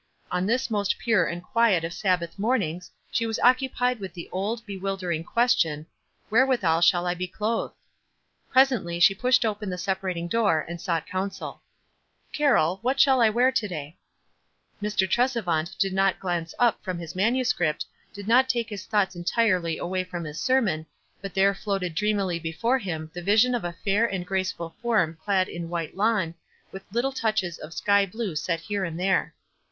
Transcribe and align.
On 0.31 0.47
this 0.47 0.71
most 0.71 0.97
pure 0.97 1.27
and 1.27 1.43
quiet 1.43 1.83
of 1.83 1.93
Sabbath 1.93 2.39
morn 2.39 2.63
ings 2.63 2.89
she 3.11 3.27
was 3.27 3.37
occupied 3.43 3.99
with 3.99 4.15
the 4.15 4.27
old, 4.31 4.65
be 4.65 4.75
wilderi 4.75 5.19
no 5.19 5.23
question, 5.23 5.85
"Wherewithal 6.31 6.81
shall 6.81 7.05
I 7.05 7.13
be 7.13 7.27
clothed?" 7.27 7.75
Presently 8.49 8.99
she 8.99 9.13
pushed 9.13 9.45
open 9.45 9.69
the 9.69 9.77
separating 9.77 10.27
door 10.27 10.65
and 10.67 10.81
sought 10.81 11.05
counsel. 11.05 11.61
"Carroll, 12.33 12.79
what 12.81 12.99
shall 12.99 13.21
I 13.21 13.29
wear 13.29 13.51
to 13.51 13.67
day?" 13.67 13.99
Mr. 14.81 15.07
Tresevant 15.07 15.77
did 15.77 15.93
not 15.93 16.19
glance 16.19 16.55
up 16.57 16.83
from 16.83 16.97
his 16.97 17.15
manuscript, 17.15 17.85
did 18.11 18.27
not 18.27 18.49
take 18.49 18.69
his 18.71 18.87
thoughts 18.87 19.15
entirely 19.15 19.77
away 19.77 20.03
from 20.03 20.23
his 20.23 20.41
sermon, 20.41 20.87
but 21.21 21.35
there 21.35 21.53
floated 21.53 21.93
dream 21.93 22.17
u 22.17 22.25
WISE 22.25 22.31
AND 22.37 22.41
OTHERWISE. 22.41 22.55
13 22.55 22.55
ily 22.55 22.55
before 22.55 22.77
him 22.79 23.11
the 23.13 23.21
vision 23.21 23.53
of 23.53 23.63
a 23.63 23.71
fair 23.85 24.07
and 24.07 24.25
graceful 24.25 24.75
form 24.81 25.15
clad 25.23 25.47
in 25.47 25.69
white 25.69 25.95
lawn, 25.95 26.33
with 26.71 26.81
little 26.91 27.11
touches 27.13 27.59
of 27.59 27.71
sky 27.71 28.03
blue 28.07 28.35
set 28.35 28.61
here 28.61 28.83
and 28.83 28.99
there. 28.99 29.35